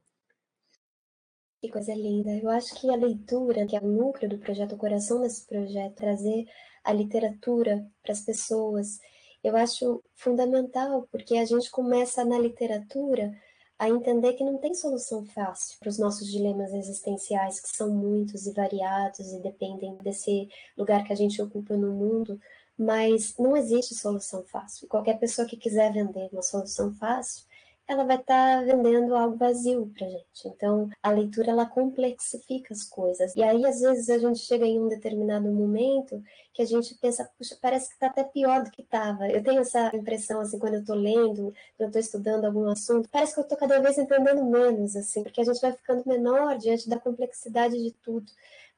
[1.61, 2.31] Que coisa linda.
[2.31, 5.93] Eu acho que a leitura, que é o núcleo do projeto, o coração desse projeto,
[5.93, 6.45] trazer
[6.83, 8.99] a literatura para as pessoas
[9.43, 13.33] eu acho fundamental, porque a gente começa na literatura
[13.77, 18.45] a entender que não tem solução fácil para os nossos dilemas existenciais, que são muitos
[18.45, 22.39] e variados e dependem desse lugar que a gente ocupa no mundo,
[22.77, 24.87] mas não existe solução fácil.
[24.87, 27.45] Qualquer pessoa que quiser vender uma solução fácil,
[27.91, 30.47] ela vai estar tá vendendo algo vazio para gente.
[30.47, 33.35] Então, a leitura ela complexifica as coisas.
[33.35, 36.23] E aí, às vezes, a gente chega em um determinado momento
[36.53, 39.27] que a gente pensa, puxa, parece que está até pior do que estava.
[39.27, 43.09] Eu tenho essa impressão, assim, quando eu estou lendo, quando eu estou estudando algum assunto,
[43.09, 46.57] parece que eu estou cada vez entendendo menos, assim, porque a gente vai ficando menor
[46.57, 48.31] diante da complexidade de tudo.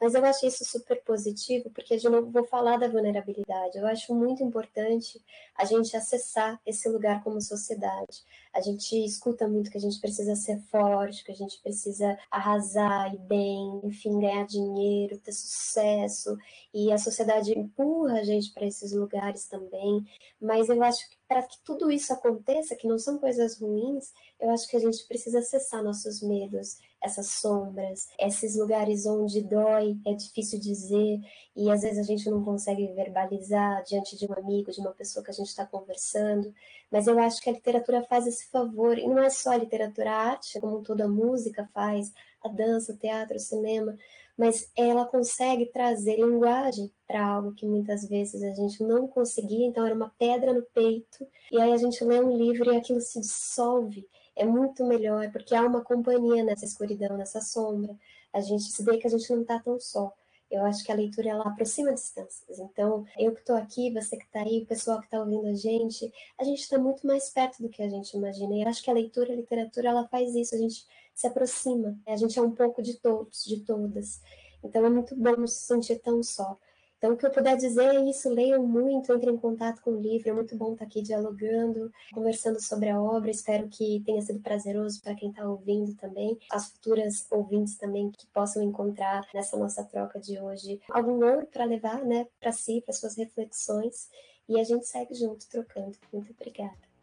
[0.03, 3.77] Mas eu acho isso super positivo, porque de novo vou falar da vulnerabilidade.
[3.77, 5.23] Eu acho muito importante
[5.55, 8.21] a gente acessar esse lugar como sociedade.
[8.53, 13.15] A gente escuta muito que a gente precisa ser forte, que a gente precisa arrasar
[13.15, 16.37] e bem, enfim, ganhar dinheiro, ter sucesso,
[16.73, 20.05] e a sociedade empurra a gente para esses lugares também.
[20.37, 24.49] Mas eu acho que para que tudo isso aconteça, que não são coisas ruins, eu
[24.49, 30.13] acho que a gente precisa acessar nossos medos, essas sombras, esses lugares onde dói, é
[30.13, 31.19] difícil dizer
[31.55, 35.23] e às vezes a gente não consegue verbalizar diante de um amigo, de uma pessoa
[35.23, 36.53] que a gente está conversando.
[36.89, 40.11] Mas eu acho que a literatura faz esse favor, e não é só a literatura,
[40.11, 42.11] a arte, como toda a música faz,
[42.43, 43.97] a dança, o teatro, o cinema,
[44.37, 49.85] mas ela consegue trazer linguagem para algo que muitas vezes a gente não conseguia, então
[49.85, 53.19] era uma pedra no peito, e aí a gente lê um livro e aquilo se
[53.19, 57.95] dissolve é muito melhor, porque há uma companhia nessa escuridão, nessa sombra.
[58.31, 60.13] A gente se vê que a gente não está tão só.
[60.49, 62.59] Eu acho que a leitura ela aproxima distâncias.
[62.59, 65.53] Então, eu que estou aqui, você que está aí, o pessoal que está ouvindo a
[65.55, 68.53] gente, a gente está muito mais perto do que a gente imagina.
[68.55, 70.53] E eu acho que a leitura, a literatura, ela faz isso.
[70.53, 71.97] A gente se aproxima.
[72.07, 74.21] A gente é um pouco de todos, de todas.
[74.63, 76.57] Então, é muito bom não se sentir tão só.
[77.03, 79.99] Então, o que eu puder dizer é isso: leiam muito, entrem em contato com o
[79.99, 80.29] livro.
[80.29, 83.29] É muito bom estar aqui dialogando, conversando sobre a obra.
[83.29, 88.25] Espero que tenha sido prazeroso para quem está ouvindo também, as futuras ouvintes também que
[88.27, 92.93] possam encontrar nessa nossa troca de hoje algum ouro para levar né, para si, para
[92.93, 94.07] suas reflexões.
[94.47, 95.97] E a gente segue junto, trocando.
[96.13, 96.93] Muito obrigada.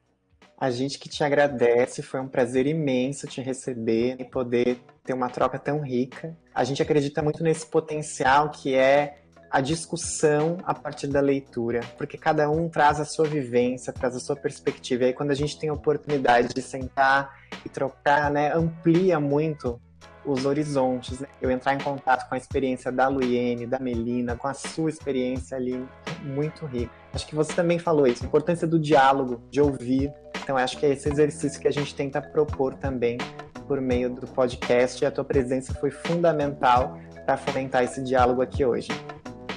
[0.56, 5.28] A gente que te agradece, foi um prazer imenso te receber e poder ter uma
[5.28, 6.34] troca tão rica.
[6.54, 9.20] A gente acredita muito nesse potencial que é
[9.50, 14.20] a discussão a partir da leitura, porque cada um traz a sua vivência, traz a
[14.20, 15.02] sua perspectiva.
[15.02, 19.80] E aí, quando a gente tem a oportunidade de sentar e trocar, né, amplia muito
[20.24, 21.20] os horizontes.
[21.20, 21.26] Né?
[21.40, 25.56] Eu entrar em contato com a experiência da Luiene, da Melina, com a sua experiência
[25.56, 25.84] ali,
[26.22, 26.92] muito rica.
[27.12, 30.12] Acho que você também falou isso, a importância do diálogo, de ouvir.
[30.42, 33.18] Então, acho que é esse exercício que a gente tenta propor também
[33.66, 38.64] por meio do podcast, e a tua presença foi fundamental para fomentar esse diálogo aqui
[38.64, 38.88] hoje.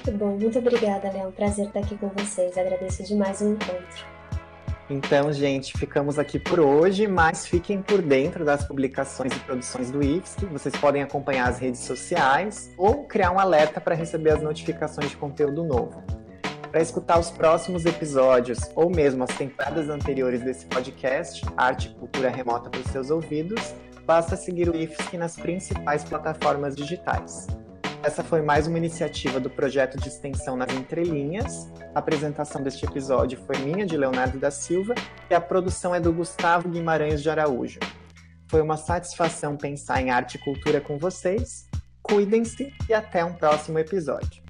[0.05, 1.31] Muito bom, muito obrigada, Léo.
[1.31, 2.57] Prazer estar aqui com vocês.
[2.57, 4.05] Agradeço demais o encontro.
[4.89, 10.03] Então, gente, ficamos aqui por hoje, mas fiquem por dentro das publicações e produções do
[10.03, 10.45] IFSC.
[10.47, 15.15] Vocês podem acompanhar as redes sociais ou criar um alerta para receber as notificações de
[15.15, 16.03] conteúdo novo.
[16.69, 22.29] Para escutar os próximos episódios ou mesmo as temporadas anteriores desse podcast, Arte e Cultura
[22.29, 23.73] Remota para os seus ouvidos,
[24.05, 27.47] basta seguir o IFSC nas principais plataformas digitais.
[28.03, 31.71] Essa foi mais uma iniciativa do projeto de extensão nas entrelinhas.
[31.95, 34.93] A apresentação deste episódio foi minha, de Leonardo da Silva,
[35.29, 37.79] e a produção é do Gustavo Guimarães de Araújo.
[38.49, 41.65] Foi uma satisfação pensar em arte e cultura com vocês.
[42.01, 44.42] Cuidem-se e até um próximo episódio.